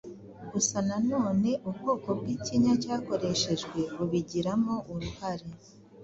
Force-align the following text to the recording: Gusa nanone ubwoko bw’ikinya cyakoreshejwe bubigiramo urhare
Gusa 0.51 0.75
nanone 0.87 1.51
ubwoko 1.69 2.07
bw’ikinya 2.19 2.73
cyakoreshejwe 2.83 3.79
bubigiramo 3.95 4.75
urhare 4.95 5.47